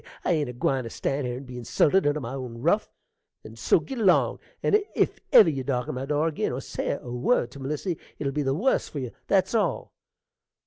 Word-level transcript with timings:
I 0.25 0.31
ain't 0.31 0.49
a 0.49 0.53
gwine 0.53 0.83
to 0.85 0.89
stan' 0.89 1.25
here 1.25 1.37
and 1.37 1.45
be 1.45 1.59
insulted 1.59 2.07
under 2.07 2.19
my 2.19 2.33
own 2.33 2.59
ruff; 2.63 2.89
and 3.43 3.55
so 3.55 3.79
git 3.79 3.99
along; 3.99 4.39
and 4.63 4.81
if 4.95 5.19
ever 5.31 5.47
you 5.47 5.63
darken 5.63 5.93
my 5.93 6.07
door 6.07 6.25
ag'in, 6.27 6.51
or 6.51 6.59
say 6.59 6.97
a 6.99 7.11
word 7.11 7.51
to 7.51 7.59
Melissy, 7.59 7.99
it'll 8.17 8.33
be 8.33 8.41
the 8.41 8.55
wuss 8.55 8.89
for 8.89 8.97
you, 8.97 9.11
that's 9.27 9.53
all. 9.53 9.93